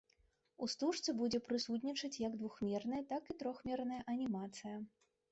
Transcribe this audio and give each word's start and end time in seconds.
У 0.65 0.67
стужцы 0.73 1.09
будзе 1.17 1.39
прысутнічаць 1.47 2.17
як 2.21 2.37
двухмерная, 2.39 3.01
так 3.11 3.29
і 3.33 3.35
трохмерная 3.43 3.99
анімацыя. 4.15 4.73